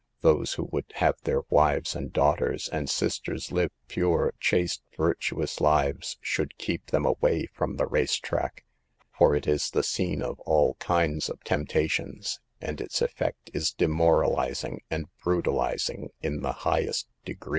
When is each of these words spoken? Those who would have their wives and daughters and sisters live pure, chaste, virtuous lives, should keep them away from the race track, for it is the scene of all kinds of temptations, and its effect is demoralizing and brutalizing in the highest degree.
Those 0.21 0.53
who 0.55 0.63
would 0.71 0.91
have 0.95 1.21
their 1.25 1.41
wives 1.51 1.95
and 1.95 2.11
daughters 2.11 2.67
and 2.69 2.89
sisters 2.89 3.51
live 3.51 3.69
pure, 3.87 4.33
chaste, 4.39 4.81
virtuous 4.97 5.61
lives, 5.61 6.17
should 6.21 6.57
keep 6.57 6.87
them 6.87 7.05
away 7.05 7.45
from 7.53 7.75
the 7.75 7.85
race 7.85 8.15
track, 8.15 8.65
for 9.15 9.35
it 9.35 9.45
is 9.45 9.69
the 9.69 9.83
scene 9.83 10.23
of 10.23 10.39
all 10.39 10.73
kinds 10.79 11.29
of 11.29 11.43
temptations, 11.43 12.39
and 12.59 12.81
its 12.81 12.99
effect 12.99 13.51
is 13.53 13.73
demoralizing 13.73 14.81
and 14.89 15.05
brutalizing 15.23 16.09
in 16.19 16.41
the 16.41 16.51
highest 16.65 17.07
degree. 17.23 17.49